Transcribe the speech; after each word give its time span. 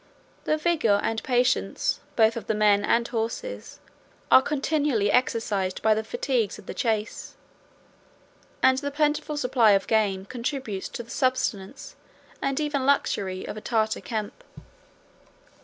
The 0.45 0.57
vigor 0.57 0.99
and 1.03 1.21
patience, 1.21 1.99
both 2.15 2.35
of 2.35 2.47
the 2.47 2.55
men 2.55 2.83
and 2.83 3.07
horses, 3.07 3.77
are 4.31 4.41
continually 4.41 5.11
exercised 5.11 5.83
by 5.83 5.93
the 5.93 6.03
fatigues 6.03 6.57
of 6.57 6.65
the 6.65 6.73
chase; 6.73 7.35
and 8.63 8.79
the 8.79 8.89
plentiful 8.89 9.37
supply 9.37 9.73
of 9.73 9.85
game 9.85 10.25
contributes 10.25 10.89
to 10.89 11.03
the 11.03 11.11
subsistence, 11.11 11.95
and 12.41 12.59
even 12.59 12.83
luxury, 12.83 13.47
of 13.47 13.57
a 13.57 13.61
Tartar 13.61 14.01
camp. 14.01 14.43